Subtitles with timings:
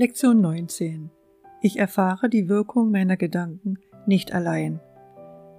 [0.00, 1.10] Lektion 19.
[1.60, 4.78] Ich erfahre die Wirkung meiner Gedanken nicht allein.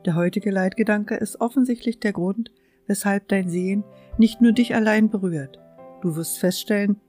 [0.05, 2.49] Der heutige Leitgedanke ist offensichtlich der Grund,
[2.87, 3.83] weshalb dein Sehen
[4.17, 5.59] nicht nur dich allein berührt.
[6.01, 7.01] Du wirst feststellen,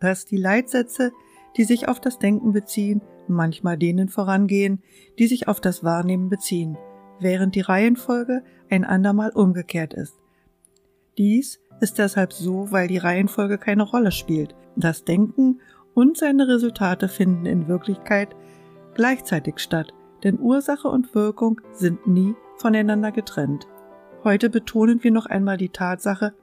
[0.00, 1.12] dass die Leitsätze,
[1.56, 4.82] die sich auf das Denken beziehen, manchmal denen vorangehen,
[5.20, 6.76] die sich auf das Wahrnehmen beziehen,
[7.20, 10.18] während die Reihenfolge ein andermal umgekehrt ist.
[11.16, 14.56] Dies ist deshalb so, weil die Reihenfolge keine Rolle spielt.
[14.74, 15.60] Das Denken
[15.96, 18.36] und seine Resultate finden in Wirklichkeit
[18.94, 23.66] gleichzeitig statt, denn Ursache und Wirkung sind nie voneinander getrennt.
[24.22, 26.34] Heute betonen wir noch einmal die Tatsache,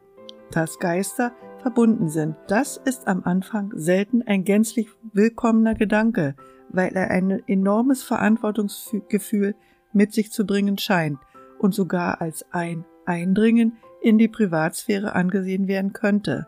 [0.50, 2.36] dass Geister verbunden sind.
[2.48, 6.36] Das ist am Anfang selten ein gänzlich willkommener Gedanke,
[6.70, 9.54] weil er ein enormes Verantwortungsgefühl
[9.94, 11.20] mit sich zu bringen scheint
[11.60, 16.48] und sogar als ein Eindringen in die Privatsphäre angesehen werden könnte.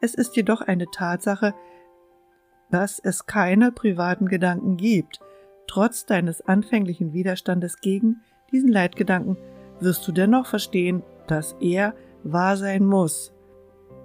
[0.00, 1.54] Es ist jedoch eine Tatsache,
[2.72, 5.20] dass es keine privaten Gedanken gibt.
[5.68, 9.36] Trotz deines anfänglichen Widerstandes gegen diesen Leitgedanken
[9.78, 13.32] wirst du dennoch verstehen, dass er wahr sein muss,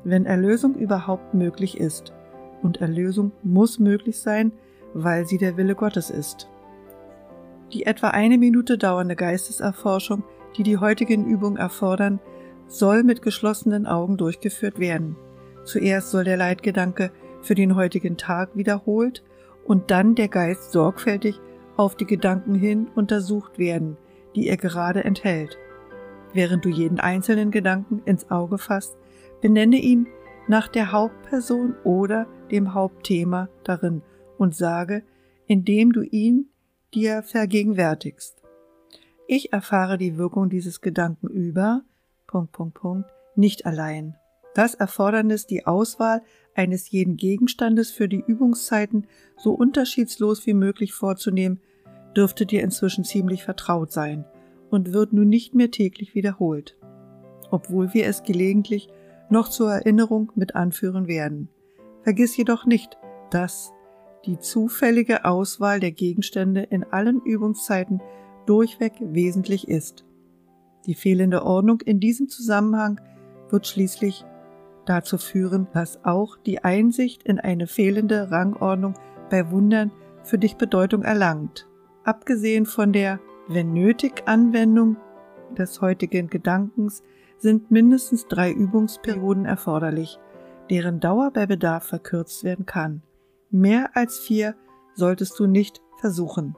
[0.03, 2.13] wenn Erlösung überhaupt möglich ist.
[2.61, 4.51] Und Erlösung muss möglich sein,
[4.93, 6.49] weil sie der Wille Gottes ist.
[7.71, 10.23] Die etwa eine Minute dauernde Geisteserforschung,
[10.57, 12.19] die die heutigen Übungen erfordern,
[12.67, 15.15] soll mit geschlossenen Augen durchgeführt werden.
[15.63, 17.11] Zuerst soll der Leitgedanke
[17.47, 19.23] für den heutigen Tag wiederholt
[19.65, 21.39] und dann der Geist sorgfältig
[21.77, 23.97] auf die Gedanken hin untersucht werden,
[24.35, 25.57] die er gerade enthält.
[26.33, 28.97] Während du jeden einzelnen Gedanken ins Auge fasst,
[29.41, 30.07] benenne ihn
[30.47, 34.01] nach der Hauptperson oder dem Hauptthema darin
[34.37, 35.03] und sage,
[35.45, 36.49] indem du ihn
[36.93, 38.41] dir vergegenwärtigst.
[39.27, 41.83] Ich erfahre die Wirkung dieses Gedanken über
[42.27, 44.15] Punkt, Punkt, Punkt, nicht allein.
[44.57, 46.23] Das Erfordernis, die Auswahl
[46.55, 49.05] eines jeden Gegenstandes für die Übungszeiten
[49.37, 51.59] so unterschiedslos wie möglich vorzunehmen,
[52.15, 54.25] dürfte dir inzwischen ziemlich vertraut sein
[54.71, 56.75] und wird nun nicht mehr täglich wiederholt,
[57.51, 58.89] obwohl wir es gelegentlich
[59.29, 61.49] noch zur Erinnerung mit anführen werden.
[62.01, 62.97] Vergiss jedoch nicht,
[63.29, 63.71] dass
[64.25, 68.01] die zufällige Auswahl der Gegenstände in allen Übungszeiten
[68.47, 70.03] durchweg wesentlich ist.
[70.87, 72.99] Die fehlende Ordnung in diesem Zusammenhang
[73.51, 74.25] wird schließlich
[74.89, 78.93] dazu führen, dass auch die Einsicht in eine fehlende Rangordnung
[79.29, 79.91] bei Wundern
[80.23, 81.67] für dich Bedeutung erlangt.
[82.03, 84.97] Abgesehen von der, wenn nötig, Anwendung
[85.57, 87.03] des heutigen Gedankens
[87.37, 90.19] sind mindestens drei Übungsperioden erforderlich,
[90.69, 93.03] deren Dauer bei Bedarf verkürzt werden kann.
[93.51, 94.55] Mehr als vier
[94.95, 96.55] solltest du nicht versuchen.